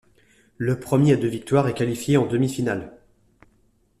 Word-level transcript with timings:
Le 0.57 0.79
premier 0.79 1.13
à 1.13 1.15
deux 1.15 1.27
victoires 1.27 1.67
est 1.67 1.75
qualifié 1.75 2.17
en 2.17 2.25
demi-finale. 2.25 2.97